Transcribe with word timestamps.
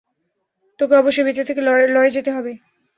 তোকে 0.79 0.93
অবশ্যই 0.95 1.25
বেঁচে 1.27 1.43
থেকে 1.43 1.61
লড়ে 1.89 2.09
যেতে 2.11 2.31
হবে! 2.31 2.51